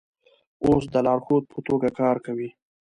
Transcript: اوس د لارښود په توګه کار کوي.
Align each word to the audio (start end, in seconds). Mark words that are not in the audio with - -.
اوس 0.65 0.83
د 0.93 0.95
لارښود 1.05 1.43
په 1.51 1.59
توګه 1.67 1.87
کار 1.99 2.15
کوي. 2.25 2.49